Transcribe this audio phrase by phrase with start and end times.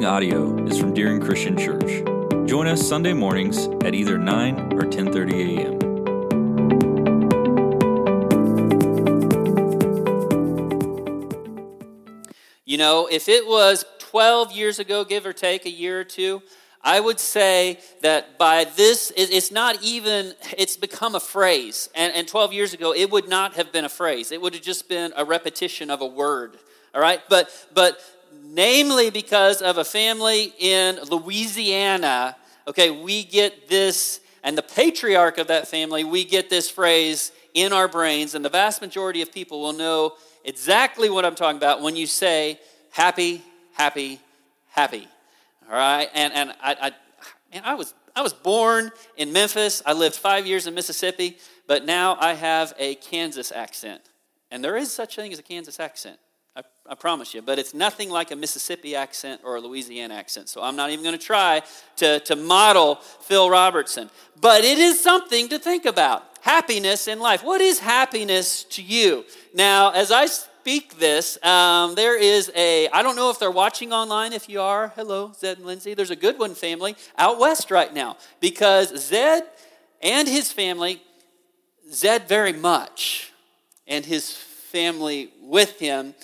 [0.00, 2.02] following audio is from Deering Christian Church.
[2.48, 5.74] Join us Sunday mornings at either 9 or 10:30 a.m.
[12.64, 16.40] You know, if it was 12 years ago, give or take a year or two,
[16.80, 21.90] I would say that by this, it's not even, it's become a phrase.
[21.94, 24.32] And, and 12 years ago, it would not have been a phrase.
[24.32, 26.56] It would have just been a repetition of a word.
[26.94, 27.20] All right?
[27.28, 28.00] But, but
[28.50, 32.36] namely because of a family in Louisiana,
[32.66, 37.72] okay, we get this, and the patriarch of that family, we get this phrase in
[37.72, 40.14] our brains, and the vast majority of people will know
[40.44, 42.58] exactly what I'm talking about when you say
[42.90, 43.42] happy,
[43.74, 44.20] happy,
[44.70, 45.06] happy.
[45.68, 46.90] All right, and and I, I,
[47.52, 49.82] man, I was I was born in Memphis.
[49.86, 54.00] I lived five years in Mississippi, but now I have a Kansas accent,
[54.50, 56.18] and there is such a thing as a Kansas accent.
[56.90, 60.48] I, promise you, but it's nothing like a Mississippi accent or a Louisiana accent.
[60.48, 61.62] So I'm not even going to try
[61.96, 64.10] to, to model Phil Robertson.
[64.40, 66.24] But it is something to think about.
[66.40, 67.44] Happiness in life.
[67.44, 69.24] What is happiness to you?
[69.54, 73.92] Now, as I speak this, um, there is a, I don't know if they're watching
[73.92, 74.32] online.
[74.32, 75.94] If you are, hello, Zed and Lindsay.
[75.94, 79.44] There's a good one family out west right now because Zed
[80.02, 81.02] and his family,
[81.92, 83.32] Zed very much,
[83.86, 84.32] and his
[84.70, 86.14] family with him,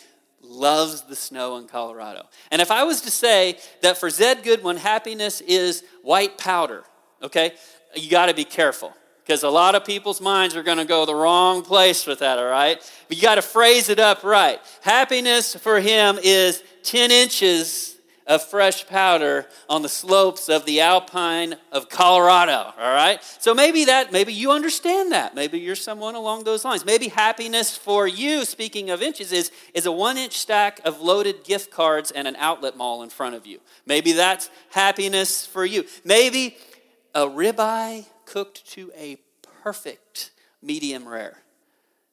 [0.49, 2.27] loves the snow in Colorado.
[2.51, 6.85] And if I was to say that for Zed Goodwin, happiness is white powder,
[7.23, 7.53] okay,
[7.95, 8.93] you got to be careful
[9.27, 12.39] because a lot of people's minds are going to go the wrong place with that,
[12.39, 12.79] all right?
[13.09, 14.61] But you got to phrase it up right.
[14.83, 17.96] Happiness for him is 10 inches
[18.27, 23.23] of fresh powder on the slopes of the alpine of Colorado, all right?
[23.39, 25.35] So maybe that, maybe you understand that.
[25.35, 26.85] Maybe you're someone along those lines.
[26.85, 31.45] Maybe happiness for you, speaking of inches, is, is a one inch stack of loaded
[31.45, 33.61] gift cards and an outlet mall in front of you.
[33.87, 35.85] Maybe that's happiness for you.
[36.05, 36.57] Maybe
[37.15, 39.19] a ribeye cooked to a
[39.63, 41.39] perfect medium rare.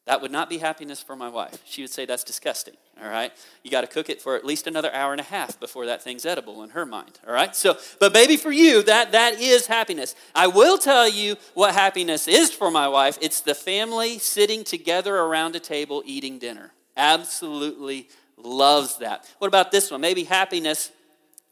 [0.05, 1.61] That would not be happiness for my wife.
[1.63, 3.31] She would say that's disgusting, all right?
[3.63, 6.03] You got to cook it for at least another hour and a half before that
[6.03, 7.55] thing's edible in her mind, all right?
[7.55, 10.13] So, but maybe for you that that is happiness.
[10.35, 13.17] I will tell you what happiness is for my wife.
[13.21, 16.73] It's the family sitting together around a table eating dinner.
[16.97, 19.25] Absolutely loves that.
[19.39, 20.01] What about this one?
[20.01, 20.91] Maybe happiness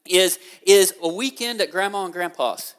[0.05, 2.75] is is a weekend at grandma and grandpa's.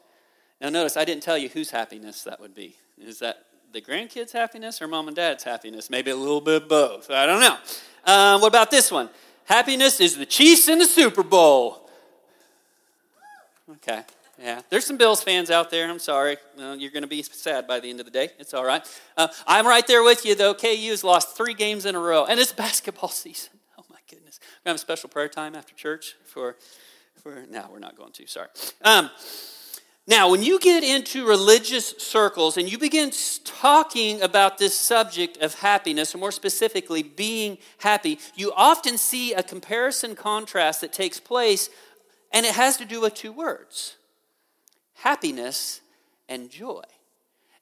[0.61, 2.75] Now, notice I didn't tell you whose happiness that would be.
[2.97, 5.89] Is that the grandkids' happiness or mom and dad's happiness?
[5.89, 7.09] Maybe a little bit of both.
[7.09, 7.57] I don't know.
[8.05, 9.09] Um, what about this one?
[9.45, 11.89] Happiness is the Chiefs in the Super Bowl.
[13.69, 14.03] Okay.
[14.41, 15.89] Yeah, there's some Bills fans out there.
[15.89, 16.37] I'm sorry.
[16.57, 18.29] You're going to be sad by the end of the day.
[18.39, 18.85] It's all right.
[19.15, 20.53] Uh, I'm right there with you, though.
[20.53, 23.53] KU has lost three games in a row, and it's basketball season.
[23.77, 24.39] Oh, my goodness.
[24.39, 26.57] To have a special prayer time after church for,
[27.21, 28.27] for no, we're not going to.
[28.27, 28.49] Sorry.
[28.83, 29.09] Um,
[30.05, 33.11] now, when you get into religious circles and you begin
[33.45, 39.41] talking about this subject of happiness, or more specifically, being happy, you often see a
[39.41, 41.69] comparison contrast that takes place,
[42.33, 43.95] and it has to do with two words
[44.95, 45.81] happiness
[46.27, 46.83] and joy.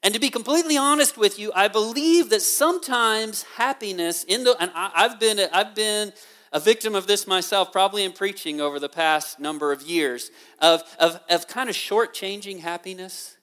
[0.02, 4.72] And to be completely honest with you, I believe that sometimes happiness in the and
[4.74, 6.12] I, have been I've been
[6.52, 10.82] a victim of this myself, probably in preaching over the past number of years, of,
[10.98, 13.36] of, of kind of shortchanging happiness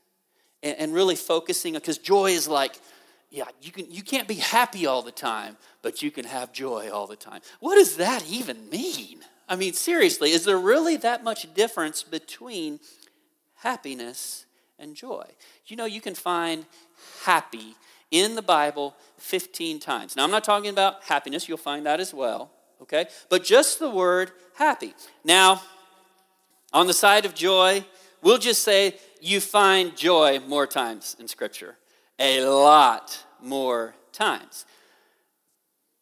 [0.62, 2.80] and, and really focusing, because joy is like,
[3.31, 6.90] yeah, you, can, you can't be happy all the time, but you can have joy
[6.92, 7.42] all the time.
[7.59, 9.20] What does that even mean?
[9.47, 12.80] I mean, seriously, is there really that much difference between
[13.56, 14.46] happiness
[14.78, 15.26] and joy?
[15.66, 16.66] You know, you can find
[17.24, 17.76] happy
[18.12, 20.16] in the Bible 15 times.
[20.16, 23.07] Now, I'm not talking about happiness, you'll find that as well okay?
[23.29, 24.94] But just the word happy.
[25.23, 25.62] Now,
[26.73, 27.84] on the side of joy,
[28.22, 31.78] we'll just say you find joy more times in Scripture,
[32.17, 34.66] a lot more times.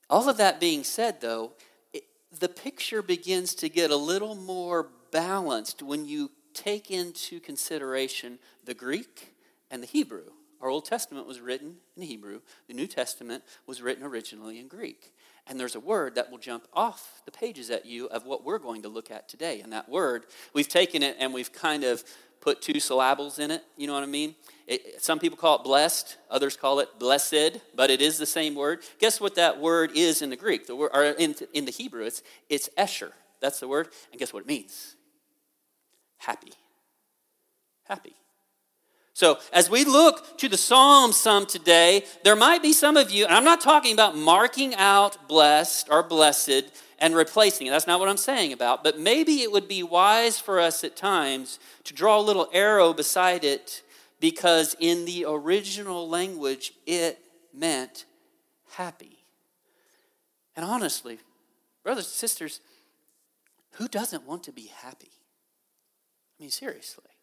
[0.09, 1.53] All of that being said, though,
[1.94, 2.03] it,
[2.39, 8.73] the picture begins to get a little more balanced when you take into consideration the
[8.73, 9.33] Greek
[9.69, 10.31] and the Hebrew.
[10.62, 15.13] Our Old Testament was written in Hebrew, the New Testament was written originally in Greek.
[15.50, 18.59] And there's a word that will jump off the pages at you of what we're
[18.59, 19.62] going to look at today.
[19.62, 22.04] And that word, we've taken it and we've kind of
[22.42, 23.63] put two syllables in it.
[23.77, 24.36] You know what I mean?
[24.68, 28.56] It, some people call it blessed, others call it blessed, but it is the same
[28.56, 28.80] word.
[29.00, 30.68] Guess what that word is in the Greek?
[30.68, 33.12] The word, or in, in the Hebrew, it's, it's esher.
[33.39, 33.89] That's the word.
[34.12, 34.95] And guess what it means?
[36.18, 36.51] Happy.
[37.86, 38.13] Happy.
[39.18, 43.25] So, as we look to the Psalms some today, there might be some of you,
[43.25, 46.66] and I'm not talking about marking out blessed or blessed
[47.00, 47.72] and replacing it.
[47.72, 48.84] That's not what I'm saying about.
[48.84, 52.94] But maybe it would be wise for us at times to draw a little arrow
[52.94, 53.81] beside it
[54.19, 57.18] because in the original language it
[57.52, 58.06] meant
[58.74, 59.18] happy.
[60.56, 61.18] And honestly,
[61.84, 62.62] brothers and sisters,
[63.78, 65.10] who doesn't want to be happy?
[66.40, 67.17] I mean, seriously.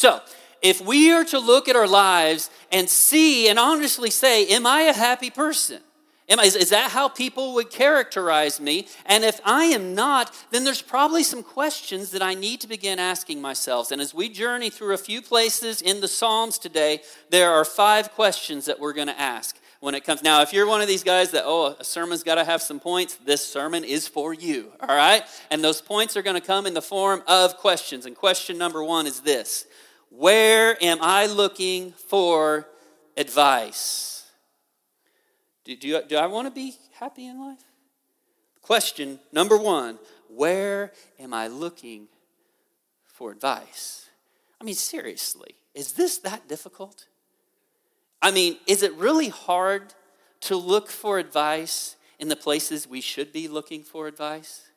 [0.00, 0.22] So,
[0.62, 4.84] if we are to look at our lives and see and honestly say, Am I
[4.84, 5.82] a happy person?
[6.26, 8.86] Am I, is that how people would characterize me?
[9.04, 12.98] And if I am not, then there's probably some questions that I need to begin
[12.98, 13.90] asking myself.
[13.90, 18.12] And as we journey through a few places in the Psalms today, there are five
[18.12, 20.22] questions that we're going to ask when it comes.
[20.22, 22.80] Now, if you're one of these guys that, oh, a sermon's got to have some
[22.80, 25.24] points, this sermon is for you, all right?
[25.50, 28.06] And those points are going to come in the form of questions.
[28.06, 29.66] And question number one is this
[30.10, 32.66] Where am I looking for
[33.16, 34.28] advice?
[35.64, 37.62] Do, do, do I want to be happy in life?
[38.60, 39.98] Question number one
[40.28, 42.08] Where am I looking
[43.06, 44.08] for advice?
[44.60, 47.06] I mean, seriously, is this that difficult?
[48.20, 49.94] I mean, is it really hard
[50.42, 54.68] to look for advice in the places we should be looking for advice?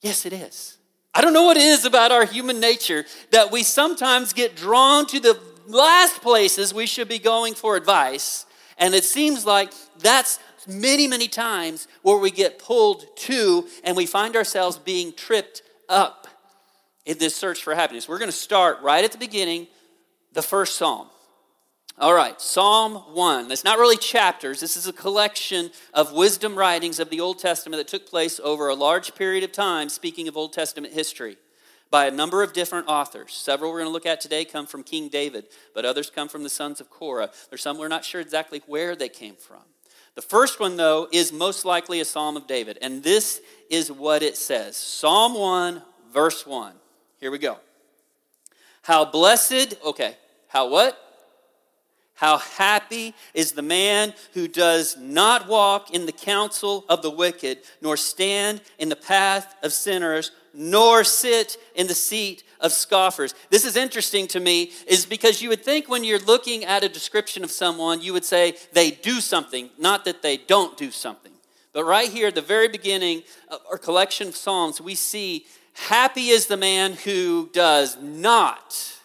[0.00, 0.78] Yes, it is.
[1.14, 5.06] I don't know what it is about our human nature that we sometimes get drawn
[5.06, 8.46] to the last places we should be going for advice.
[8.78, 14.06] And it seems like that's many, many times where we get pulled to and we
[14.06, 16.28] find ourselves being tripped up
[17.04, 18.08] in this search for happiness.
[18.08, 19.66] We're going to start right at the beginning,
[20.32, 21.08] the first psalm.
[22.00, 23.52] All right, Psalm 1.
[23.52, 24.58] It's not really chapters.
[24.58, 28.68] This is a collection of wisdom writings of the Old Testament that took place over
[28.68, 31.36] a large period of time, speaking of Old Testament history,
[31.90, 33.34] by a number of different authors.
[33.34, 36.42] Several we're going to look at today come from King David, but others come from
[36.42, 37.28] the sons of Korah.
[37.50, 39.60] There's some we're not sure exactly where they came from.
[40.14, 44.22] The first one, though, is most likely a Psalm of David, and this is what
[44.22, 45.82] it says Psalm 1,
[46.14, 46.72] verse 1.
[47.18, 47.58] Here we go.
[48.80, 50.16] How blessed, okay,
[50.48, 50.98] how what?
[52.20, 57.60] How happy is the man who does not walk in the counsel of the wicked,
[57.80, 63.34] nor stand in the path of sinners, nor sit in the seat of scoffers.
[63.48, 66.90] This is interesting to me, is because you would think when you're looking at a
[66.90, 71.32] description of someone, you would say they do something, not that they don't do something.
[71.72, 76.28] But right here at the very beginning of our collection of Psalms, we see, Happy
[76.28, 78.99] is the man who does not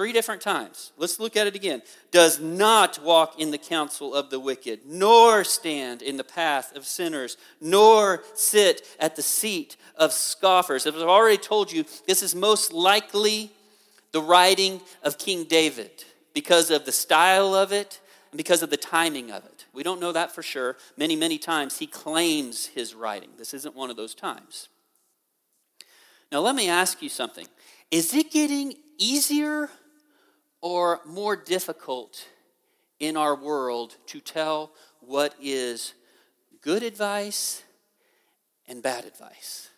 [0.00, 0.92] Three different times.
[0.96, 1.82] Let's look at it again.
[2.10, 6.86] Does not walk in the counsel of the wicked, nor stand in the path of
[6.86, 10.86] sinners, nor sit at the seat of scoffers.
[10.86, 13.52] As I've already told you, this is most likely
[14.12, 15.90] the writing of King David
[16.32, 18.00] because of the style of it
[18.30, 19.66] and because of the timing of it.
[19.74, 20.78] We don't know that for sure.
[20.96, 23.28] Many, many times he claims his writing.
[23.36, 24.70] This isn't one of those times.
[26.32, 27.46] Now, let me ask you something.
[27.90, 29.68] Is it getting easier
[30.60, 32.26] or more difficult
[32.98, 35.94] in our world to tell what is
[36.62, 37.62] good advice
[38.68, 39.70] and bad advice.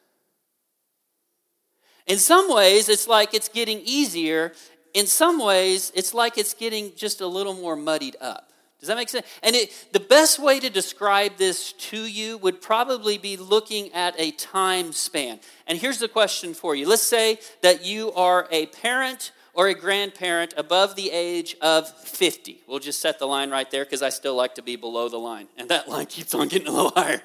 [2.06, 4.52] In some ways, it's like it's getting easier.
[4.92, 8.52] In some ways, it's like it's getting just a little more muddied up.
[8.80, 9.26] Does that make sense?
[9.44, 14.16] And it, the best way to describe this to you would probably be looking at
[14.18, 15.38] a time span.
[15.68, 16.88] And here's the question for you.
[16.88, 22.62] Let's say that you are a parent or a grandparent above the age of 50.
[22.66, 25.18] We'll just set the line right there because I still like to be below the
[25.18, 25.48] line.
[25.56, 27.20] And that line keeps on getting a little higher.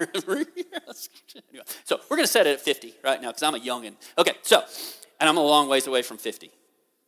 [1.86, 3.94] so we're going to set it at 50 right now because I'm a youngin.
[4.18, 4.64] Okay, so,
[5.20, 6.52] and I'm a long ways away from 50.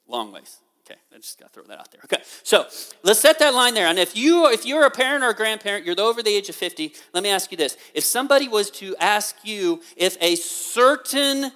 [0.07, 0.57] Long ways.
[0.85, 2.01] Okay, I just got to throw that out there.
[2.05, 2.65] Okay, so
[3.03, 3.85] let's set that line there.
[3.85, 6.55] And if you if you're a parent or a grandparent, you're over the age of
[6.55, 6.93] 50.
[7.13, 11.51] Let me ask you this: If somebody was to ask you if a certain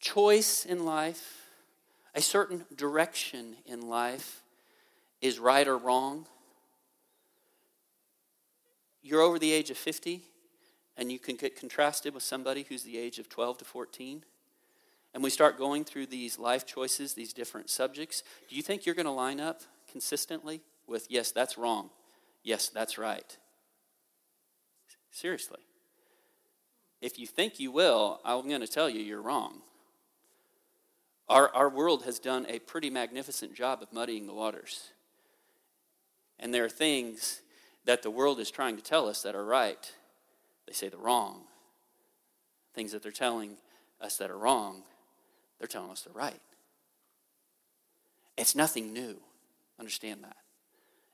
[0.00, 1.39] choice in life
[2.14, 4.42] a certain direction in life
[5.20, 6.26] is right or wrong,
[9.02, 10.22] you're over the age of 50
[10.96, 14.24] and you can get contrasted with somebody who's the age of 12 to 14
[15.12, 18.94] and we start going through these life choices, these different subjects, do you think you're
[18.94, 21.90] going to line up consistently with, yes, that's wrong,
[22.44, 23.36] yes, that's right?
[25.10, 25.60] Seriously.
[27.00, 29.62] If you think you will, I'm going to tell you you're wrong.
[31.30, 34.88] Our, our world has done a pretty magnificent job of muddying the waters.
[36.40, 37.40] And there are things
[37.84, 39.92] that the world is trying to tell us that are right.
[40.66, 41.42] They say they're wrong.
[42.74, 43.58] Things that they're telling
[44.00, 44.82] us that are wrong,
[45.58, 46.40] they're telling us they're right.
[48.36, 49.16] It's nothing new.
[49.78, 50.36] Understand that.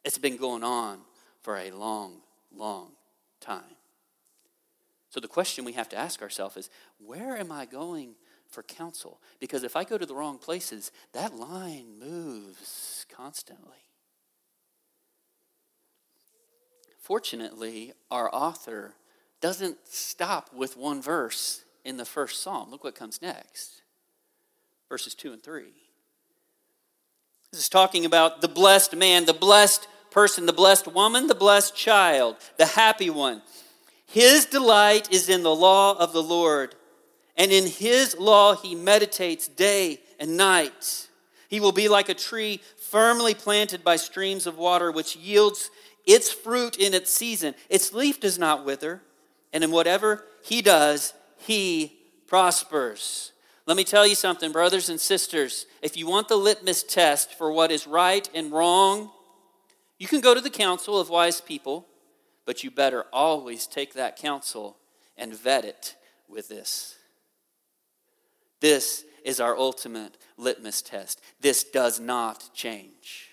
[0.02, 1.00] It's been going on
[1.42, 2.20] for a long,
[2.56, 2.92] long
[3.40, 3.76] time.
[5.10, 6.70] So the question we have to ask ourselves is
[7.04, 8.14] where am I going
[8.56, 9.20] for counsel?
[9.38, 13.84] Because if I go to the wrong places, that line moves constantly.
[16.98, 18.94] Fortunately, our author
[19.42, 22.70] doesn't stop with one verse in the first psalm.
[22.70, 23.82] Look what comes next
[24.88, 25.64] verses 2 and 3.
[27.52, 31.76] This is talking about the blessed man, the blessed person, the blessed woman, the blessed
[31.76, 33.42] child, the happy one.
[34.06, 36.74] His delight is in the law of the Lord,
[37.36, 41.08] and in his law he meditates day and night.
[41.48, 45.70] He will be like a tree firmly planted by streams of water, which yields
[46.06, 47.54] its fruit in its season.
[47.68, 49.02] Its leaf does not wither,
[49.52, 53.32] and in whatever he does, he prospers.
[53.66, 55.66] Let me tell you something, brothers and sisters.
[55.82, 59.10] If you want the litmus test for what is right and wrong,
[59.98, 61.86] you can go to the council of wise people,
[62.44, 64.76] but you better always take that counsel
[65.16, 65.96] and vet it
[66.28, 66.95] with this.
[68.60, 71.20] This is our ultimate litmus test.
[71.40, 73.30] This does not change.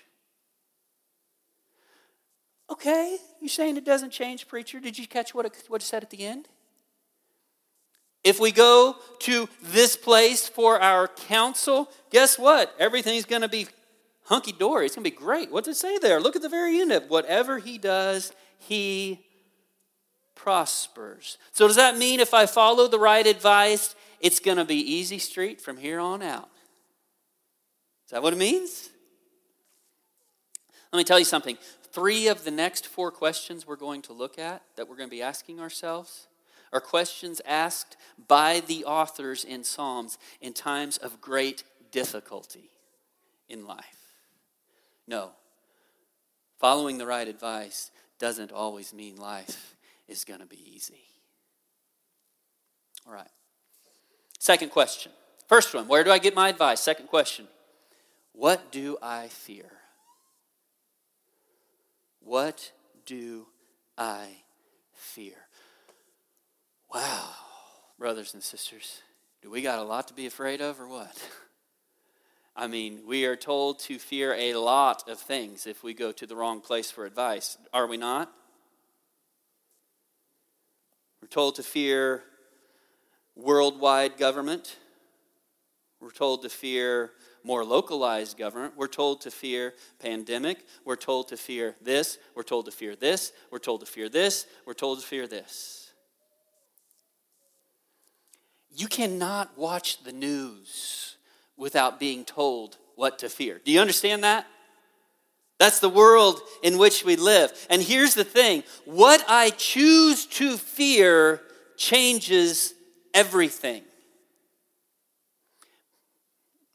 [2.70, 4.80] Okay, you're saying it doesn't change, preacher?
[4.80, 6.48] Did you catch what it, what it said at the end?
[8.24, 12.74] If we go to this place for our counsel, guess what?
[12.78, 13.66] Everything's going to be
[14.24, 14.86] hunky dory.
[14.86, 15.52] It's going to be great.
[15.52, 16.20] What it say there?
[16.20, 17.10] Look at the very end of.
[17.10, 19.20] Whatever he does, he
[20.34, 21.36] prospers.
[21.52, 25.18] So, does that mean if I follow the right advice, it's going to be easy
[25.18, 26.48] street from here on out?
[28.06, 28.88] Is that what it means?
[30.90, 31.58] Let me tell you something.
[31.92, 35.14] Three of the next four questions we're going to look at that we're going to
[35.14, 36.28] be asking ourselves
[36.72, 41.62] are questions asked by the authors in Psalms in times of great
[41.92, 42.70] difficulty
[43.50, 44.16] in life.
[45.06, 45.32] No,
[46.58, 49.76] following the right advice doesn't always mean life
[50.08, 51.04] is going to be easy.
[53.06, 53.28] All right.
[54.44, 55.10] Second question.
[55.48, 56.78] First one, where do I get my advice?
[56.78, 57.48] Second question,
[58.34, 59.70] what do I fear?
[62.20, 62.70] What
[63.06, 63.46] do
[63.96, 64.26] I
[64.92, 65.32] fear?
[66.92, 67.30] Wow,
[67.98, 69.00] brothers and sisters,
[69.40, 71.16] do we got a lot to be afraid of or what?
[72.54, 76.26] I mean, we are told to fear a lot of things if we go to
[76.26, 78.30] the wrong place for advice, are we not?
[81.22, 82.24] We're told to fear
[83.36, 84.76] worldwide government.
[86.00, 87.12] We're told to fear
[87.42, 88.74] more localized government.
[88.76, 90.64] We're told to fear pandemic.
[90.84, 92.18] We're told to fear this.
[92.34, 93.32] We're told to fear this.
[93.50, 94.46] We're told to fear this.
[94.66, 95.92] We're told to fear this.
[98.76, 101.16] You cannot watch the news
[101.56, 103.60] without being told what to fear.
[103.64, 104.46] Do you understand that?
[105.58, 107.52] That's the world in which we live.
[107.70, 111.40] And here's the thing what I choose to fear
[111.76, 112.74] changes
[113.14, 113.82] everything.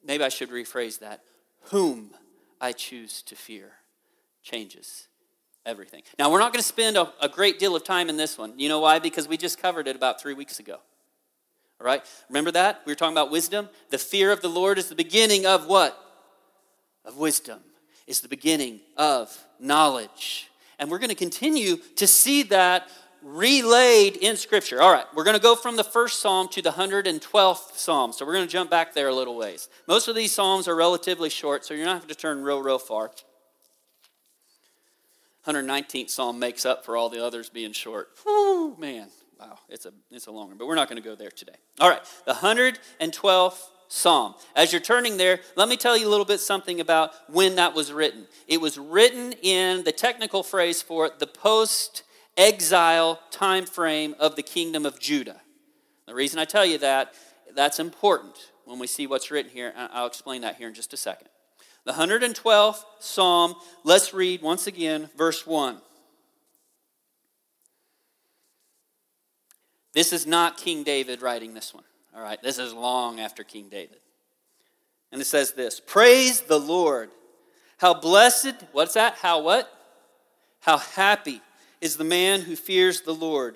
[0.03, 1.21] Maybe I should rephrase that.
[1.65, 2.11] Whom
[2.59, 3.73] I choose to fear
[4.41, 5.07] changes
[5.65, 6.01] everything.
[6.17, 8.57] Now, we're not going to spend a, a, great deal of time in this one.
[8.57, 8.99] You know why?
[8.99, 10.77] Because we just covered it about three weeks ago.
[11.79, 12.01] All right?
[12.27, 12.81] Remember that?
[12.85, 13.69] We were talking about wisdom.
[13.89, 15.97] The fear of the Lord is the beginning of what?
[17.05, 17.59] Of wisdom.
[18.07, 20.49] is the beginning of knowledge.
[20.79, 22.89] And we're going to continue to see that
[23.23, 24.81] relayed in Scripture.
[24.81, 28.13] All right, we're going to go from the first psalm to the 112th psalm.
[28.13, 29.69] So we're going to jump back there a little ways.
[29.87, 32.79] Most of these psalms are relatively short, so you're not going to turn real, real
[32.79, 33.11] far.
[35.45, 38.09] 119th psalm makes up for all the others being short.
[38.23, 39.07] Whew, man.
[39.39, 41.55] Wow, it's a, it's a long one, but we're not going to go there today.
[41.79, 43.61] All right, the 112th
[43.91, 44.35] Psalm.
[44.55, 47.73] As you're turning there, let me tell you a little bit something about when that
[47.73, 48.27] was written.
[48.47, 52.03] It was written in the technical phrase for it, the post
[52.39, 55.41] exile time frame of the kingdom of Judah.
[56.07, 57.13] The reason I tell you that,
[57.53, 59.73] that's important when we see what's written here.
[59.75, 61.27] I'll explain that here in just a second.
[61.85, 65.77] The 112th Psalm, let's read once again verse 1.
[69.93, 71.83] This is not King David writing this one.
[72.15, 73.99] All right, this is long after King David.
[75.11, 77.09] And it says this Praise the Lord.
[77.77, 79.15] How blessed, what's that?
[79.15, 79.71] How what?
[80.61, 81.41] How happy
[81.81, 83.55] is the man who fears the Lord,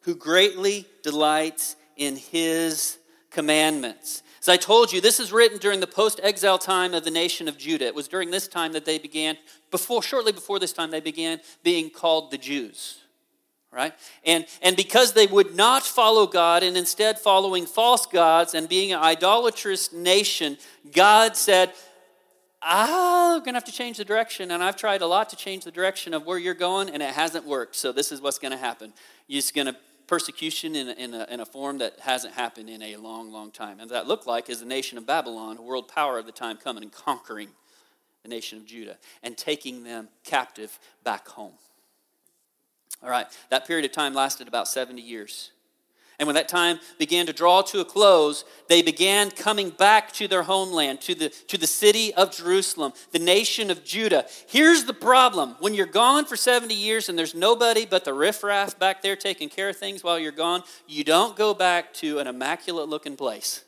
[0.00, 2.98] who greatly delights in his
[3.30, 4.22] commandments.
[4.40, 7.48] As I told you, this is written during the post exile time of the nation
[7.48, 7.86] of Judah.
[7.86, 9.36] It was during this time that they began,
[9.70, 12.98] before, shortly before this time, they began being called the Jews
[13.72, 13.94] right?
[14.24, 18.92] And, and because they would not follow God and instead following false gods and being
[18.92, 20.58] an idolatrous nation,
[20.94, 21.72] God said,
[22.64, 24.50] I'm going to have to change the direction.
[24.50, 27.14] And I've tried a lot to change the direction of where you're going, and it
[27.14, 27.76] hasn't worked.
[27.76, 28.92] So this is what's going to happen.
[29.26, 29.76] You're just going to
[30.06, 33.80] persecution in in, a, in a form that hasn't happened in a long, long time.
[33.80, 36.56] And that looked like is the nation of Babylon, a world power of the time,
[36.56, 37.48] coming and conquering
[38.22, 41.54] the nation of Judah and taking them captive back home.
[43.02, 45.50] All right, that period of time lasted about 70 years.
[46.18, 50.28] And when that time began to draw to a close, they began coming back to
[50.28, 54.26] their homeland, to the, to the city of Jerusalem, the nation of Judah.
[54.46, 58.78] Here's the problem when you're gone for 70 years and there's nobody but the riffraff
[58.78, 62.26] back there taking care of things while you're gone, you don't go back to an
[62.26, 63.64] immaculate looking place.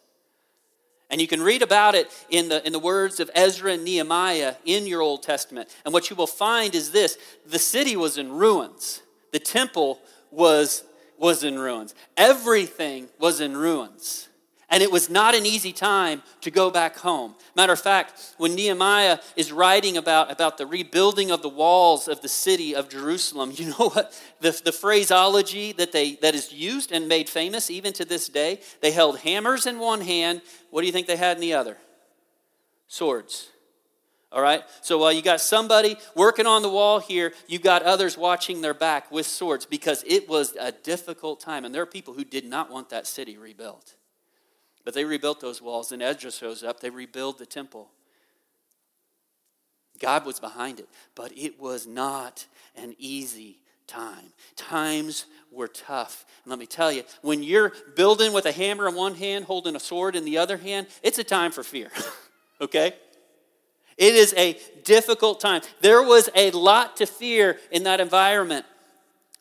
[1.10, 4.54] And you can read about it in the, in the words of Ezra and Nehemiah
[4.64, 5.68] in your Old Testament.
[5.84, 10.84] And what you will find is this the city was in ruins, the temple was
[11.18, 11.94] was in ruins.
[12.16, 14.28] Everything was in ruins.
[14.70, 17.36] And it was not an easy time to go back home.
[17.54, 22.22] Matter of fact, when Nehemiah is writing about, about the rebuilding of the walls of
[22.22, 24.20] the city of Jerusalem, you know what?
[24.40, 28.60] The, the phraseology that, they, that is used and made famous even to this day,
[28.80, 30.42] they held hammers in one hand.
[30.70, 31.76] What do you think they had in the other?
[32.88, 33.50] Swords.
[34.34, 34.64] All right?
[34.82, 38.74] So while you got somebody working on the wall here, you got others watching their
[38.74, 41.64] back with swords because it was a difficult time.
[41.64, 43.94] And there are people who did not want that city rebuilt.
[44.84, 46.80] But they rebuilt those walls, and Ezra shows up.
[46.80, 47.90] They rebuild the temple.
[50.00, 54.32] God was behind it, but it was not an easy time.
[54.56, 56.26] Times were tough.
[56.42, 59.76] And let me tell you, when you're building with a hammer in one hand, holding
[59.76, 61.90] a sword in the other hand, it's a time for fear.
[62.60, 62.94] okay?
[63.96, 65.62] It is a difficult time.
[65.80, 68.66] There was a lot to fear in that environment.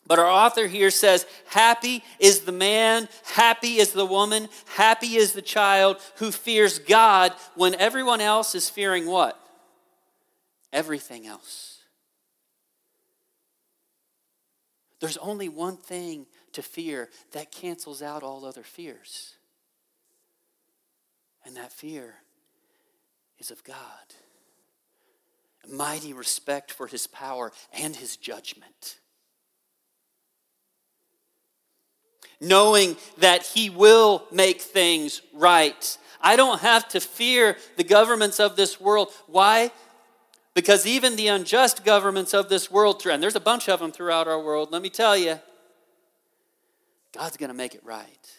[0.06, 5.34] But our author here says, Happy is the man, happy is the woman, happy is
[5.34, 9.40] the child who fears God when everyone else is fearing what?
[10.74, 11.80] Everything else.
[15.00, 19.34] There's only one thing to fear that cancels out all other fears.
[21.46, 22.16] And that fear
[23.38, 23.76] is of God
[25.70, 29.00] mighty respect for his power and his judgment.
[32.42, 35.98] Knowing that he will make things right.
[36.20, 39.10] I don't have to fear the governments of this world.
[39.28, 39.72] Why?
[40.54, 44.28] Because even the unjust governments of this world, and there's a bunch of them throughout
[44.28, 45.40] our world, let me tell you,
[47.14, 48.32] God's going to make it right.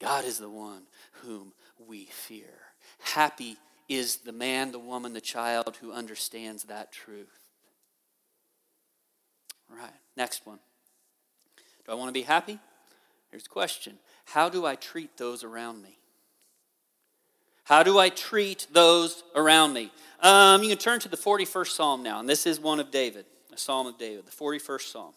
[0.00, 0.82] God is the one
[1.22, 1.52] whom
[1.86, 2.50] we fear.
[2.98, 3.56] Happy
[3.88, 7.38] is the man, the woman, the child who understands that truth.
[9.70, 10.58] All right, next one.
[11.84, 12.58] Do I want to be happy?
[13.30, 15.98] Here's the question How do I treat those around me?
[17.64, 19.92] How do I treat those around me?
[20.20, 23.24] Um, you can turn to the 41st Psalm now, and this is one of David,
[23.52, 25.12] a Psalm of David, the 41st Psalm.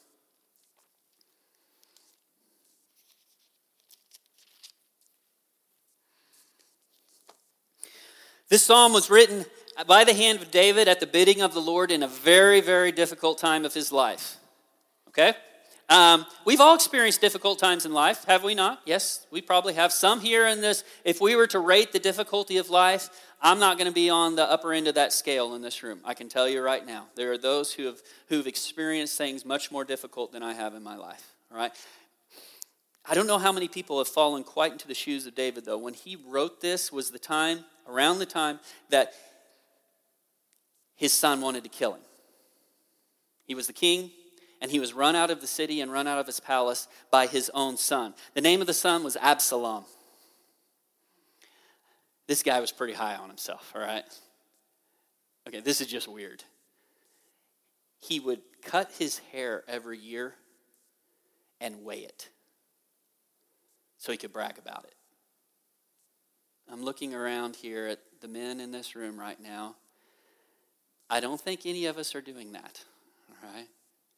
[8.49, 9.45] This psalm was written
[9.88, 12.91] by the hand of David at the bidding of the Lord in a very, very
[12.91, 14.38] difficult time of his life.
[15.08, 15.34] Okay?
[15.89, 18.81] Um, we've all experienced difficult times in life, have we not?
[18.86, 19.91] Yes, we probably have.
[19.91, 23.10] Some here in this, if we were to rate the difficulty of life,
[23.41, 25.99] I'm not going to be on the upper end of that scale in this room.
[26.03, 27.08] I can tell you right now.
[27.15, 30.81] There are those who have who've experienced things much more difficult than I have in
[30.81, 31.36] my life.
[31.51, 31.71] All right?
[33.08, 35.77] I don't know how many people have fallen quite into the shoes of David, though.
[35.77, 39.13] When he wrote this was the time around the time that
[40.95, 42.02] his son wanted to kill him.
[43.45, 44.12] He was the king,
[44.62, 47.28] and he was run out of the city and run out of his palace by
[47.28, 48.13] his own son.
[48.34, 49.86] The name of the son was Absalom.
[52.28, 54.04] This guy was pretty high on himself, all right?
[55.48, 56.43] Okay, this is just weird.
[58.00, 60.34] He would cut his hair every year
[61.62, 62.30] and weigh it
[63.98, 64.94] so he could brag about it.
[66.71, 69.75] I'm looking around here at the men in this room right now.
[71.10, 72.84] I don't think any of us are doing that.
[73.30, 73.67] All right?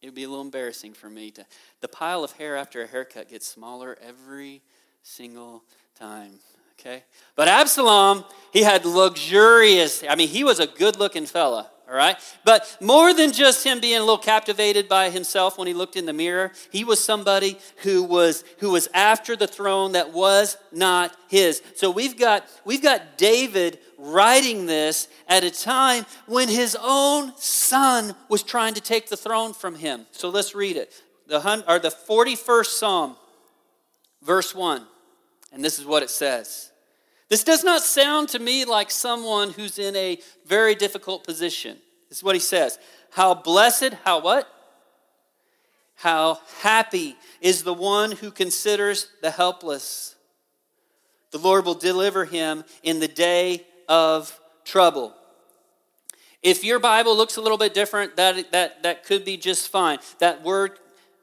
[0.01, 1.45] It would be a little embarrassing for me to.
[1.81, 4.61] The pile of hair after a haircut gets smaller every
[5.03, 5.63] single
[5.97, 6.33] time.
[6.79, 7.03] Okay?
[7.35, 12.17] But Absalom, he had luxurious, I mean, he was a good looking fella all right?
[12.43, 16.05] But more than just him being a little captivated by himself when he looked in
[16.05, 21.15] the mirror, he was somebody who was who was after the throne that was not
[21.29, 21.61] his.
[21.75, 28.15] So we've got we've got David writing this at a time when his own son
[28.27, 30.07] was trying to take the throne from him.
[30.11, 31.01] So let's read it.
[31.27, 33.15] The or the 41st Psalm
[34.21, 34.85] verse 1.
[35.53, 36.71] And this is what it says.
[37.29, 41.77] This does not sound to me like someone who's in a very difficult position.
[42.09, 42.79] This is what he says.
[43.11, 44.47] How blessed, how what?
[45.95, 50.15] How happy is the one who considers the helpless.
[51.31, 55.13] The Lord will deliver him in the day of trouble.
[56.43, 59.97] If your Bible looks a little bit different, that, that, that could be just fine.
[60.19, 60.79] That word,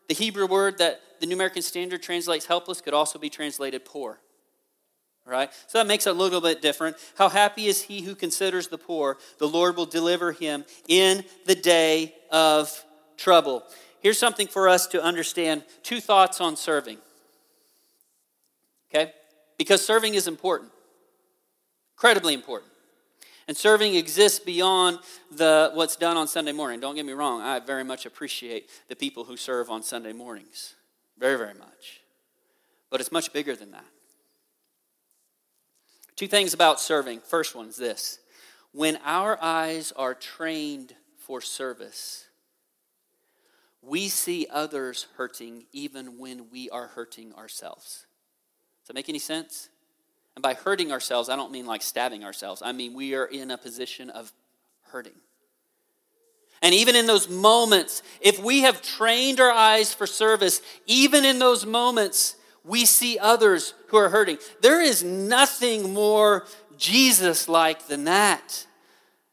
[0.09, 4.19] the Hebrew word that the New American Standard translates helpless, could also be translated poor.
[5.27, 5.51] Right?
[5.69, 6.97] So that makes it a little bit different.
[7.17, 9.17] How happy is he who considers the poor?
[9.39, 12.85] The Lord will deliver him in the day of
[13.17, 13.63] trouble.
[14.01, 16.99] Here's something for us to understand two thoughts on serving.
[18.91, 19.13] Okay?
[19.57, 20.71] Because serving is important,
[21.97, 22.71] incredibly important.
[23.49, 24.99] And serving exists beyond
[25.31, 26.81] the, what's done on Sunday morning.
[26.81, 30.75] Don't get me wrong, I very much appreciate the people who serve on Sunday mornings.
[31.19, 32.01] Very, very much.
[32.91, 33.85] But it's much bigger than that.
[36.17, 37.21] Two things about serving.
[37.21, 38.19] First one is this
[38.73, 42.27] when our eyes are trained for service,
[43.83, 48.07] we see others hurting even when we are hurting ourselves.
[48.83, 49.69] Does that make any sense?
[50.35, 52.63] And by hurting ourselves, I don't mean like stabbing ourselves.
[52.65, 54.33] I mean we are in a position of
[54.83, 55.15] hurting.
[56.63, 61.39] And even in those moments, if we have trained our eyes for service, even in
[61.39, 64.39] those moments, we see others who are hurting.
[64.63, 66.47] There is nothing more
[66.77, 68.67] Jesus like than that.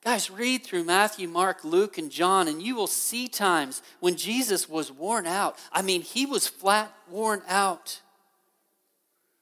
[0.04, 4.67] Guys, read through Matthew, Mark, Luke, and John, and you will see times when Jesus
[4.67, 5.58] was worn out.
[5.72, 8.02] I mean, he was flat worn out.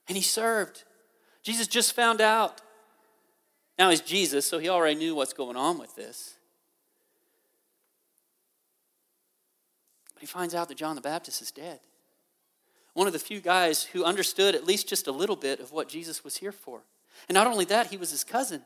[0.08, 0.84] And he served.
[1.44, 2.62] Jesus just found out.
[3.78, 6.36] Now he's Jesus, so he already knew what's going on with this.
[10.14, 11.80] But he finds out that John the Baptist is dead.
[13.00, 15.88] One of the few guys who understood at least just a little bit of what
[15.88, 16.82] Jesus was here for.
[17.30, 18.62] And not only that, he was his cousin.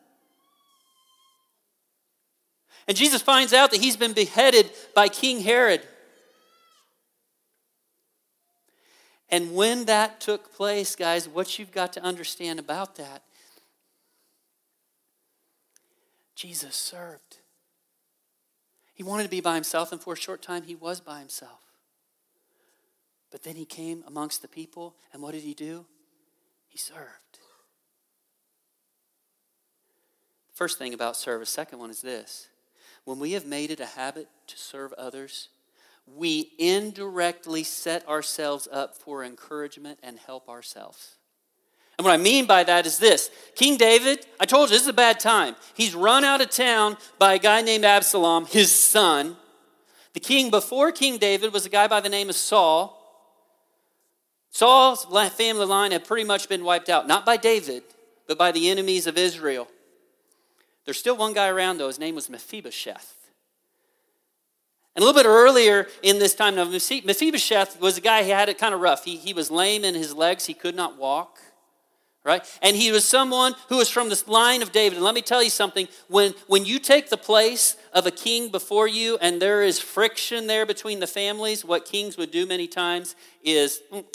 [2.87, 5.83] And Jesus finds out that he's been beheaded by King Herod.
[9.29, 13.21] And when that took place, guys, what you've got to understand about that,
[16.33, 17.37] Jesus served.
[18.95, 21.62] He wanted to be by himself, and for a short time, he was by himself.
[23.33, 25.87] But then he came amongst the people, and what did he do?
[26.67, 27.39] He served.
[30.53, 32.47] First thing about service, second one is this
[33.05, 35.49] when we have made it a habit to serve others,
[36.05, 41.15] we indirectly set ourselves up for encouragement and help ourselves.
[41.97, 44.87] And what I mean by that is this King David, I told you this is
[44.87, 45.55] a bad time.
[45.73, 49.37] He's run out of town by a guy named Absalom, his son.
[50.13, 52.99] The king before King David was a guy by the name of Saul.
[54.53, 57.81] Saul's family line had pretty much been wiped out, not by David,
[58.27, 59.67] but by the enemies of Israel.
[60.85, 61.87] There's still one guy around, though.
[61.87, 63.15] His name was Mephibosheth.
[64.95, 68.47] And a little bit earlier in this time, now Mephibosheth was a guy who had
[68.47, 69.05] it kind of rough.
[69.05, 71.39] He, he was lame in his legs, he could not walk,
[72.23, 72.45] right?
[72.61, 74.97] And he was someone who was from this line of David.
[74.97, 78.49] And let me tell you something when, when you take the place of a king
[78.49, 82.67] before you and there is friction there between the families, what kings would do many
[82.67, 84.05] times is mm,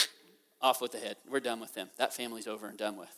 [0.60, 1.16] off with the head.
[1.28, 1.90] We're done with them.
[1.98, 3.14] That family's over and done with.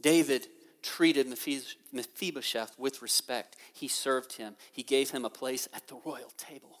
[0.00, 0.46] David
[0.82, 1.26] treated
[1.92, 3.56] Mephibosheth with respect.
[3.72, 6.78] He served him, he gave him a place at the royal table.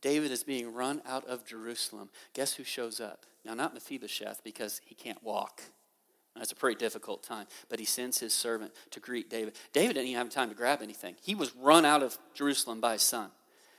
[0.00, 2.10] David is being run out of Jerusalem.
[2.34, 3.24] Guess who shows up?
[3.42, 5.62] Now, not Mephibosheth because he can't walk.
[6.36, 7.46] That's a pretty difficult time.
[7.68, 9.54] But he sends his servant to greet David.
[9.72, 11.14] David didn't even have time to grab anything.
[11.22, 13.30] He was run out of Jerusalem by his son.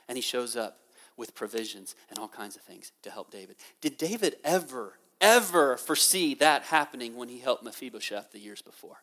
[0.08, 0.78] And he shows up
[1.16, 3.56] with provisions and all kinds of things to help David.
[3.80, 9.02] Did David ever, ever foresee that happening when he helped Mephibosheth the years before?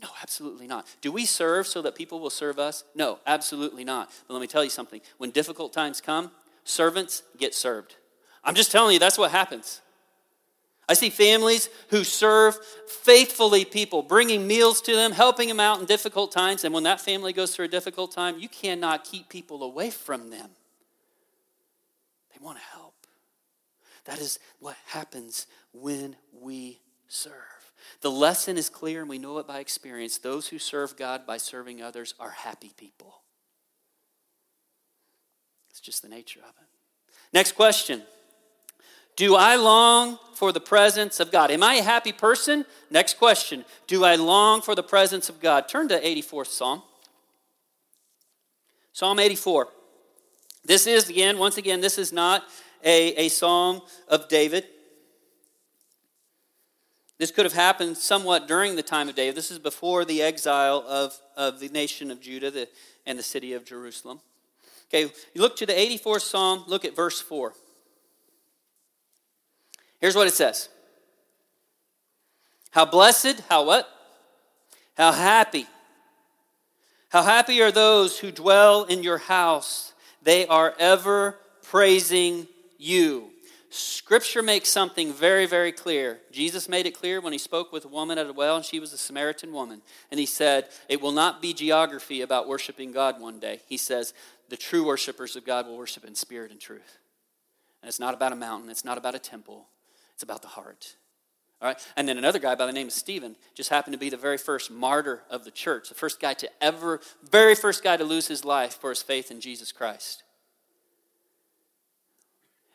[0.00, 0.86] No, absolutely not.
[1.00, 2.84] Do we serve so that people will serve us?
[2.94, 4.10] No, absolutely not.
[4.26, 5.00] But let me tell you something.
[5.18, 6.32] When difficult times come,
[6.64, 7.96] servants get served.
[8.42, 9.80] I'm just telling you, that's what happens.
[10.92, 15.86] I see families who serve faithfully people, bringing meals to them, helping them out in
[15.86, 16.64] difficult times.
[16.64, 20.28] And when that family goes through a difficult time, you cannot keep people away from
[20.28, 20.50] them
[22.30, 22.92] They want to help.
[24.04, 26.78] That is what happens when we
[27.08, 27.32] serve.
[28.02, 30.18] The lesson is clear, and we know it by experience.
[30.18, 33.22] Those who serve God by serving others are happy people.
[35.70, 36.68] It's just the nature of it.
[37.32, 38.02] Next question
[39.16, 41.50] Do I long for the presence of God?
[41.50, 42.64] Am I a happy person?
[42.90, 45.68] Next question Do I long for the presence of God?
[45.68, 46.82] Turn to 84th Psalm.
[48.92, 49.68] Psalm 84.
[50.64, 52.44] This is, again, once again, this is not
[52.84, 54.64] a, a song of David.
[57.18, 59.36] This could have happened somewhat during the time of David.
[59.36, 62.68] This is before the exile of, of the nation of Judah the,
[63.06, 64.20] and the city of Jerusalem.
[64.88, 67.54] Okay, you look to the 84th Psalm, look at verse 4.
[70.02, 70.68] Here's what it says
[72.72, 73.88] How blessed, how what?
[74.94, 75.66] How happy.
[77.08, 79.94] How happy are those who dwell in your house.
[80.22, 82.46] They are ever praising
[82.78, 83.30] you.
[83.70, 86.18] Scripture makes something very, very clear.
[86.30, 88.80] Jesus made it clear when he spoke with a woman at a well, and she
[88.80, 89.80] was a Samaritan woman.
[90.10, 93.60] And he said, It will not be geography about worshiping God one day.
[93.66, 94.12] He says,
[94.48, 96.98] The true worshipers of God will worship in spirit and truth.
[97.82, 99.66] And it's not about a mountain, it's not about a temple,
[100.14, 100.96] it's about the heart.
[101.60, 101.88] All right?
[101.96, 104.38] And then another guy by the name of Stephen just happened to be the very
[104.38, 108.26] first martyr of the church, the first guy to ever, very first guy to lose
[108.26, 110.24] his life for his faith in Jesus Christ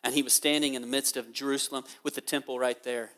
[0.08, 3.12] and he was standing in the midst of Jerusalem with the temple right there.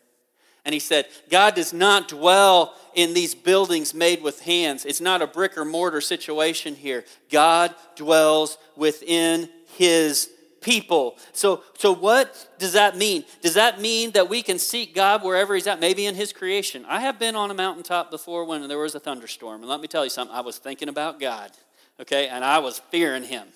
[0.65, 4.85] And he said, God does not dwell in these buildings made with hands.
[4.85, 7.05] It's not a brick or mortar situation here.
[7.29, 11.17] God dwells within his people.
[11.31, 13.25] So, so what does that mean?
[13.41, 16.85] Does that mean that we can seek God wherever he's at, maybe in his creation?
[16.87, 19.61] I have been on a mountaintop before when there was a thunderstorm.
[19.61, 21.51] And let me tell you something, I was thinking about God,
[21.99, 22.27] okay?
[22.27, 23.47] And I was fearing him,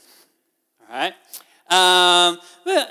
[0.89, 1.13] all right?
[1.69, 2.39] Um,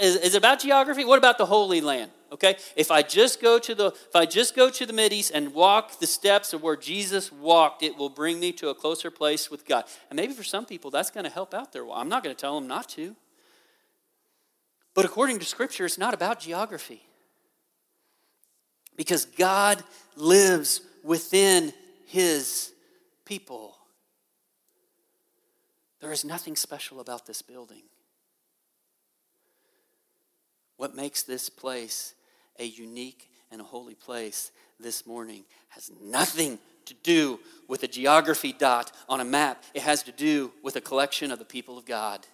[0.01, 1.05] is, is it about geography?
[1.05, 2.11] What about the Holy Land?
[2.33, 5.53] Okay, if I just go to the if I just go to the Mideast and
[5.53, 9.51] walk the steps of where Jesus walked, it will bring me to a closer place
[9.51, 9.85] with God.
[10.09, 11.85] And maybe for some people that's going to help out there.
[11.85, 13.14] Well, I'm not going to tell them not to.
[14.94, 17.02] But according to Scripture, it's not about geography.
[18.96, 19.83] Because God
[20.16, 21.72] lives within
[22.07, 22.72] His
[23.24, 23.76] people.
[26.00, 27.83] There is nothing special about this building.
[30.76, 32.14] What makes this place
[32.59, 34.50] a unique and a holy place
[34.81, 39.62] this morning has nothing to do with a geography dot on a map.
[39.74, 42.26] It has to do with a collection of the people of God.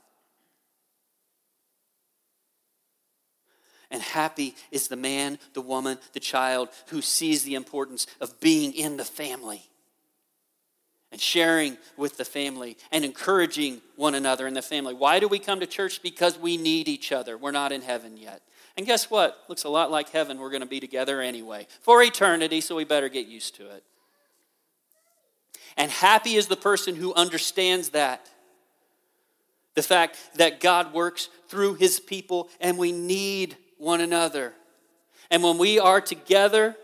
[3.90, 8.74] And happy is the man, the woman, the child who sees the importance of being
[8.74, 9.62] in the family
[11.10, 14.94] and sharing with the family and encouraging one another in the family.
[14.94, 16.02] Why do we come to church?
[16.02, 17.38] Because we need each other.
[17.38, 18.42] We're not in heaven yet.
[18.76, 19.38] And guess what?
[19.48, 20.38] Looks a lot like heaven.
[20.38, 23.82] We're going to be together anyway for eternity, so we better get used to it.
[25.76, 28.28] And happy is the person who understands that.
[29.74, 34.52] The fact that God works through his people and we need one another.
[35.30, 36.76] And when we are together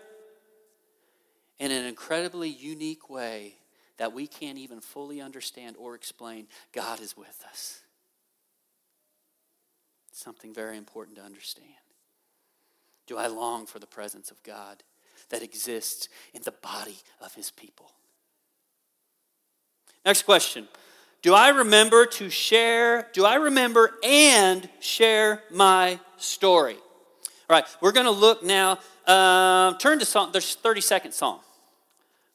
[1.59, 3.55] in an incredibly unique way,
[3.97, 7.81] that we can't even fully understand or explain, God is with us.
[10.13, 11.69] something very important to understand.
[13.07, 14.83] Do I long for the presence of God
[15.31, 17.91] that exists in the body of his people?
[20.05, 20.69] Next question.
[21.21, 26.77] Do I remember to share, do I remember and share my story?
[27.49, 28.79] All right, we're going to look now.
[29.07, 31.41] Uh, turn to Psalm, there's 32nd Psalm.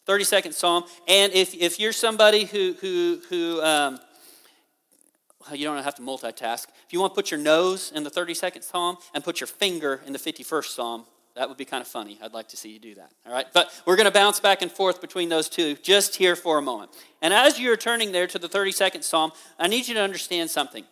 [0.08, 0.84] 32nd Psalm.
[1.08, 4.00] And if, if you're somebody who, who, who um,
[5.52, 6.68] you don't have to multitask.
[6.86, 10.02] If you want to put your nose in the 32nd Psalm and put your finger
[10.06, 12.20] in the 51st Psalm, that would be kind of funny.
[12.22, 13.12] I'd like to see you do that.
[13.26, 13.48] All right?
[13.54, 16.62] But we're going to bounce back and forth between those two just here for a
[16.62, 16.92] moment.
[17.22, 20.84] And as you're turning there to the 32nd Psalm, I need you to understand something.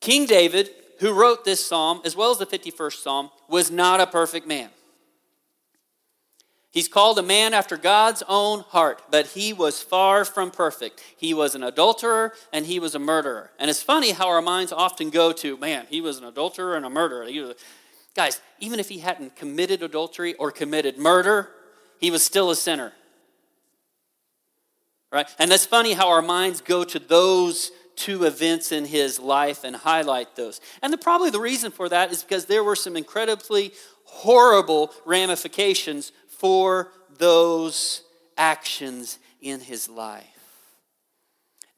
[0.00, 4.06] King David, who wrote this psalm, as well as the 51st Psalm, was not a
[4.06, 4.70] perfect man.
[6.76, 11.02] He's called a man after God's own heart, but he was far from perfect.
[11.16, 13.50] He was an adulterer and he was a murderer.
[13.58, 16.84] And it's funny how our minds often go to, man, he was an adulterer and
[16.84, 17.54] a murderer.
[18.14, 21.48] Guys, even if he hadn't committed adultery or committed murder,
[21.98, 22.92] he was still a sinner.
[25.10, 25.26] Right?
[25.38, 29.74] And that's funny how our minds go to those two events in his life and
[29.74, 30.60] highlight those.
[30.82, 33.72] And the, probably the reason for that is because there were some incredibly
[34.04, 38.02] horrible ramifications for those
[38.36, 40.24] actions in his life.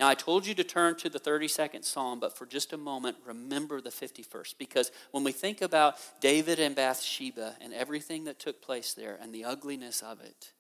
[0.01, 3.17] Now, I told you to turn to the 32nd Psalm, but for just a moment,
[3.27, 4.55] remember the 51st.
[4.57, 9.35] Because when we think about David and Bathsheba and everything that took place there and
[9.35, 10.53] the ugliness of it,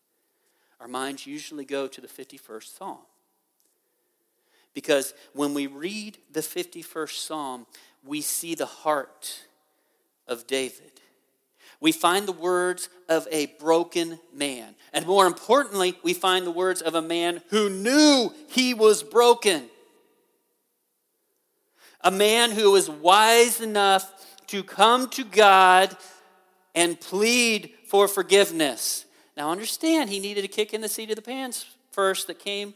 [0.81, 2.99] our minds usually go to the 51st Psalm.
[4.79, 7.67] Because when we read the 51st Psalm,
[8.05, 9.43] we see the heart
[10.29, 10.99] of David
[11.81, 14.75] we find the words of a broken man.
[14.93, 19.69] And more importantly, we find the words of a man who knew he was broken.
[22.01, 24.13] A man who was wise enough
[24.49, 25.97] to come to God
[26.75, 29.05] and plead for forgiveness.
[29.37, 32.75] Now, understand, he needed a kick in the seat of the pants first that came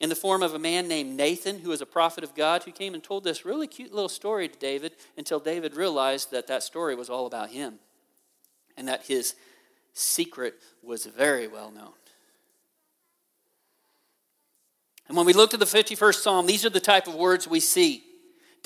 [0.00, 2.70] in the form of a man named Nathan, who was a prophet of God, who
[2.70, 6.62] came and told this really cute little story to David until David realized that that
[6.62, 7.78] story was all about him
[8.76, 9.34] and that his
[9.92, 11.92] secret was very well known.
[15.08, 17.60] And when we look at the 51st Psalm, these are the type of words we
[17.60, 18.04] see.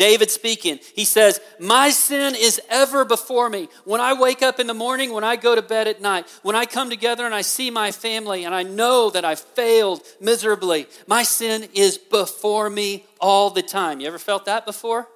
[0.03, 3.69] David speaking, he says, My sin is ever before me.
[3.85, 6.57] When I wake up in the morning, when I go to bed at night, when
[6.57, 10.89] I come together and I see my family and I know that I failed miserably,
[11.07, 14.01] my sin is before me all the time.
[14.01, 15.07] You ever felt that before?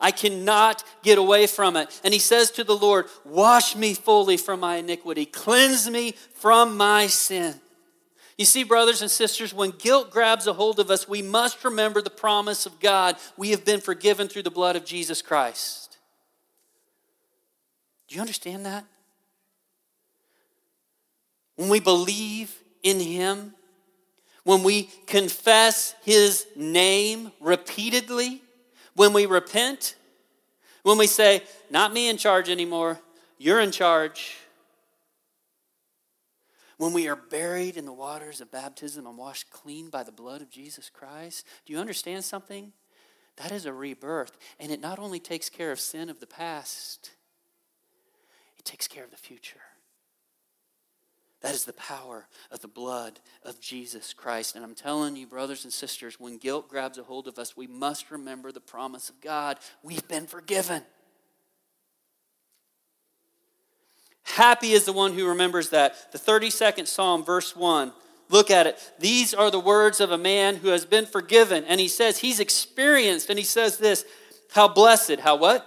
[0.00, 2.00] I cannot get away from it.
[2.02, 6.78] And he says to the Lord, Wash me fully from my iniquity, cleanse me from
[6.78, 7.60] my sin.
[8.38, 12.02] You see, brothers and sisters, when guilt grabs a hold of us, we must remember
[12.02, 13.16] the promise of God.
[13.36, 15.96] We have been forgiven through the blood of Jesus Christ.
[18.08, 18.84] Do you understand that?
[21.56, 23.54] When we believe in Him,
[24.44, 28.42] when we confess His name repeatedly,
[28.94, 29.96] when we repent,
[30.82, 33.00] when we say, Not me in charge anymore,
[33.38, 34.36] you're in charge
[36.76, 40.42] when we are buried in the waters of baptism and washed clean by the blood
[40.42, 42.72] of Jesus Christ, do you understand something?
[43.36, 44.36] That is a rebirth.
[44.58, 47.10] And it not only takes care of sin of the past,
[48.58, 49.60] it takes care of the future.
[51.42, 54.56] That is the power of the blood of Jesus Christ.
[54.56, 57.66] And I'm telling you, brothers and sisters, when guilt grabs a hold of us, we
[57.66, 59.58] must remember the promise of God.
[59.82, 60.82] We've been forgiven.
[64.26, 66.12] Happy is the one who remembers that.
[66.12, 67.92] The 32nd Psalm, verse 1.
[68.28, 68.92] Look at it.
[68.98, 71.64] These are the words of a man who has been forgiven.
[71.64, 74.04] And he says he's experienced, and he says this
[74.52, 75.66] How blessed, how what?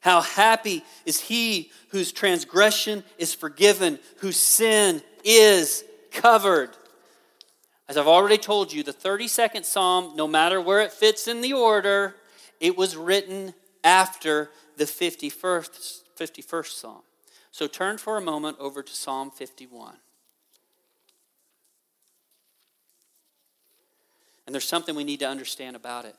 [0.00, 6.70] How happy is he whose transgression is forgiven, whose sin is covered.
[7.88, 11.52] As I've already told you, the 32nd Psalm, no matter where it fits in the
[11.52, 12.16] order,
[12.58, 13.52] it was written
[13.82, 17.02] after the 51st, 51st Psalm.
[17.54, 19.94] So turn for a moment over to Psalm 51.
[24.44, 26.16] And there's something we need to understand about it.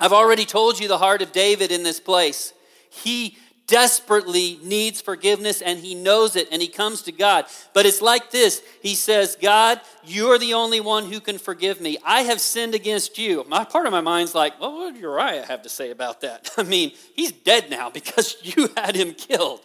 [0.00, 2.52] I've already told you the heart of David in this place.
[2.90, 3.38] He
[3.72, 7.46] desperately needs forgiveness and he knows it and he comes to God.
[7.72, 11.96] But it's like this He says, God, you're the only one who can forgive me.
[12.04, 13.46] I have sinned against you.
[13.48, 16.50] My part of my mind's like, well, what did Uriah have to say about that?
[16.58, 19.60] I mean, he's dead now because you had him killed.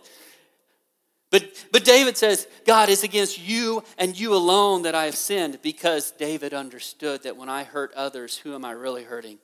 [1.29, 5.59] But, but David says, God, it's against you and you alone that I have sinned
[5.61, 9.39] because David understood that when I hurt others, who am I really hurting?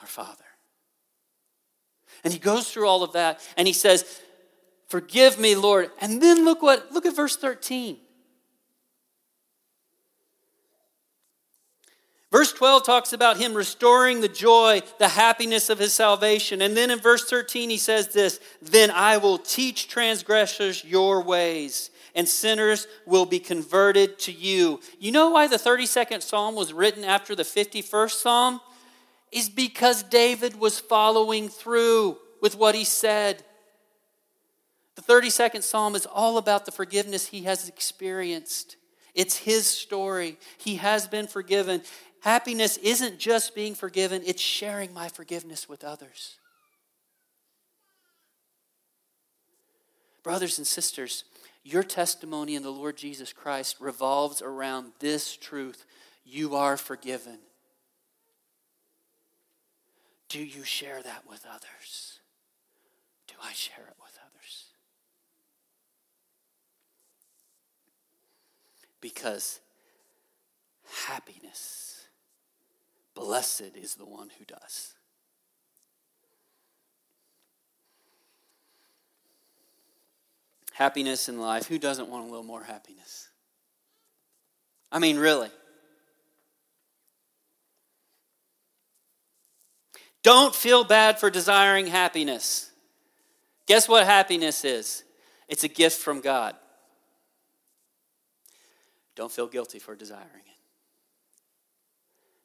[0.00, 0.51] Our Father.
[2.24, 4.20] And he goes through all of that and he says,
[4.88, 5.90] Forgive me, Lord.
[6.00, 7.96] And then look what look at verse 13.
[12.32, 16.62] Verse 12 talks about him restoring the joy, the happiness of his salvation.
[16.62, 21.90] And then in verse 13, he says this Then I will teach transgressors your ways,
[22.14, 24.80] and sinners will be converted to you.
[24.98, 28.60] You know why the 32nd Psalm was written after the 51st Psalm?
[29.32, 33.42] Is because David was following through with what he said.
[34.94, 38.76] The 32nd Psalm is all about the forgiveness he has experienced.
[39.14, 40.38] It's his story.
[40.58, 41.82] He has been forgiven.
[42.20, 46.36] Happiness isn't just being forgiven, it's sharing my forgiveness with others.
[50.22, 51.24] Brothers and sisters,
[51.64, 55.84] your testimony in the Lord Jesus Christ revolves around this truth
[56.24, 57.38] you are forgiven.
[60.32, 62.20] Do you share that with others?
[63.28, 64.64] Do I share it with others?
[69.02, 69.60] Because
[71.06, 72.06] happiness,
[73.14, 74.94] blessed is the one who does.
[80.72, 81.66] Happiness in life.
[81.66, 83.28] Who doesn't want a little more happiness?
[84.90, 85.50] I mean, really.
[90.22, 92.70] Don't feel bad for desiring happiness.
[93.66, 95.04] Guess what happiness is?
[95.48, 96.54] It's a gift from God.
[99.14, 100.52] Don't feel guilty for desiring it.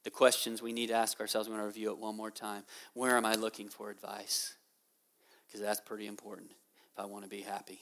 [0.03, 2.63] The questions we need to ask ourselves, I'm going to review it one more time.
[2.93, 4.55] Where am I looking for advice?
[5.45, 6.51] Because that's pretty important
[6.93, 7.81] if I want to be happy.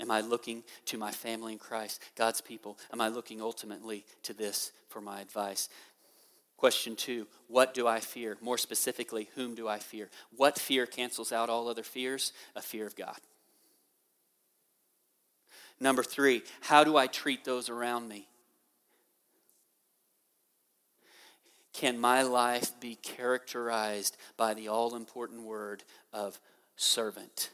[0.00, 2.78] Am I looking to my family in Christ, God's people?
[2.92, 5.68] Am I looking ultimately to this for my advice?
[6.56, 8.36] Question two What do I fear?
[8.40, 10.10] More specifically, whom do I fear?
[10.36, 12.32] What fear cancels out all other fears?
[12.54, 13.18] A fear of God.
[15.80, 18.28] Number three, how do I treat those around me?
[21.72, 25.82] Can my life be characterized by the all important word
[26.12, 26.38] of
[26.76, 27.50] servant?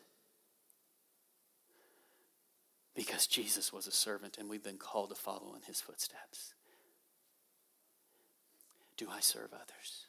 [2.94, 6.52] Because Jesus was a servant and we've been called to follow in his footsteps.
[9.00, 10.04] Do I serve others?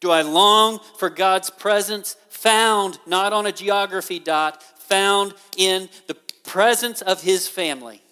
[0.00, 6.16] Do I long for God's presence found not on a geography dot, found in the
[6.42, 8.02] presence of his family?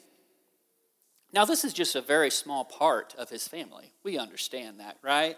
[1.32, 3.92] Now, this is just a very small part of his family.
[4.04, 5.36] We understand that, right?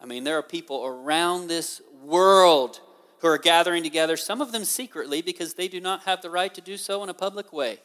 [0.00, 2.80] I mean, there are people around this world
[3.20, 6.52] who are gathering together, some of them secretly because they do not have the right
[6.52, 7.78] to do so in a public way.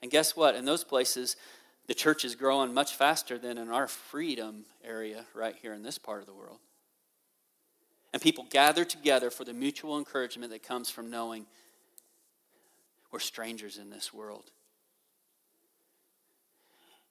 [0.00, 0.54] And guess what?
[0.54, 1.36] In those places,
[1.88, 5.98] the church is growing much faster than in our freedom area right here in this
[5.98, 6.58] part of the world.
[8.12, 11.46] And people gather together for the mutual encouragement that comes from knowing
[13.10, 14.50] we're strangers in this world.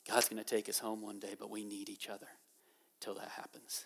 [0.07, 2.27] God's going to take us home one day, but we need each other
[2.99, 3.85] till that happens.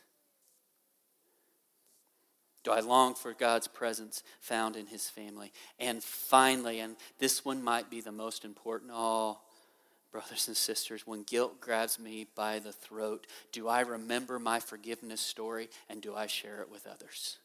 [2.63, 5.51] Do I long for God's presence found in his family?
[5.79, 9.39] And finally, and this one might be the most important, oh,
[10.11, 15.21] brothers and sisters, when guilt grabs me by the throat, do I remember my forgiveness
[15.21, 17.37] story and do I share it with others?